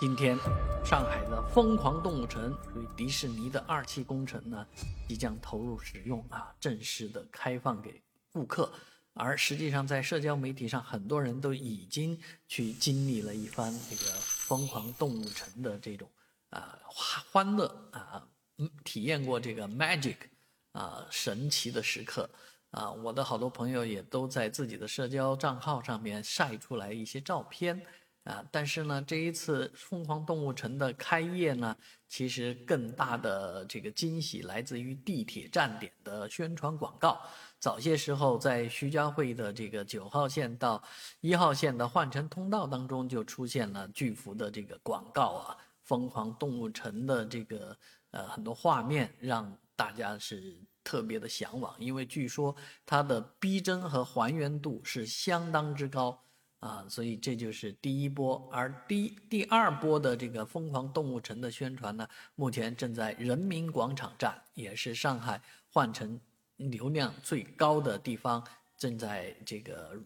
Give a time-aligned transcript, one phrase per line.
[0.00, 0.34] 今天，
[0.82, 4.66] 上海的疯狂动物城与迪士尼的二期工程呢，
[5.06, 8.02] 即将投入使用啊，正式的开放给
[8.32, 8.72] 顾客。
[9.12, 12.18] 而实际上，在社交媒体上，很多人都已经
[12.48, 16.08] 去经历了一番这个疯狂动物城的这种
[16.48, 18.26] 啊欢欢乐啊，
[18.82, 20.16] 体验过这个 magic
[20.72, 22.30] 啊神奇的时刻
[22.70, 22.90] 啊。
[22.90, 27.84] 我的好多朋友也都在自己的社交账号上面晒出来一些照片。
[28.24, 31.74] 啊，但是呢，这一次疯狂动物城的开业呢，
[32.06, 37.18] 其实更大的这个惊喜来自于地铁站点的宣传广告。
[37.58, 40.82] 早些时候，在徐家汇的这个九号线到
[41.20, 47.76] 一号线的换乘通道当中，就出现了巨幅的这个广告啊，疯狂动物城的这个
[48.10, 56.22] 呃很多画面，让大家是特别的向往，因为据说它的逼真和还原度是相当之高。
[56.60, 65.40] 啊，所以这就是第一波，而第第二波的这个疯狂动物城的宣传呢，目前正在人民广场站，也是上海
[65.72, 66.20] 换乘
[66.56, 69.98] 流量最高的地方，正在这个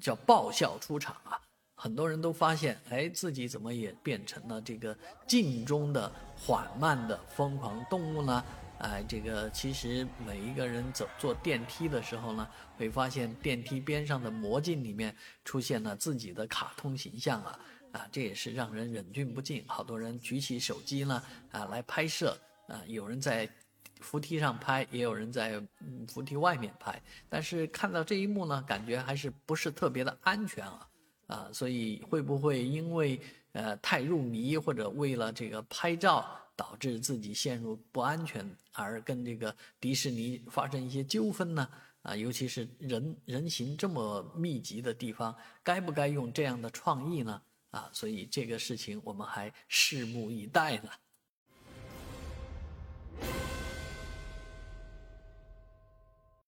[0.00, 1.40] 叫爆笑出场啊！
[1.76, 4.96] 很多人都发现，哎，自己怎么也变成了这个
[5.28, 8.44] 镜中的缓慢的疯狂动物呢？
[8.78, 17.58] 哎，这个其实每一个人走坐电梯的时候呢，会发现电梯边上的魔镜里面出现了自己的卡通形象啊，
[17.92, 19.64] 啊，这也是让人忍俊不禁。
[19.66, 22.36] 好多人举起手机呢，啊，来拍摄，
[22.68, 23.48] 啊，有人在
[24.00, 25.62] 扶梯上拍，也有人在
[26.08, 27.00] 扶梯外面拍。
[27.28, 30.88] 但是看到这一幕呢，感觉还是不是特别的安全啊，
[31.28, 33.18] 啊，所以会不会因为
[33.54, 36.40] 呃太入迷或者为了这个拍照？
[36.56, 41.68] 导致自己陷入不安全，而跟这个迪士尼发生一些纠纷呢？
[42.02, 47.42] 啊，尤其是人人行这么密集的地方，该不该用这样的创意呢？
[47.72, 50.90] 啊，所以这个事情我们还拭目以待呢。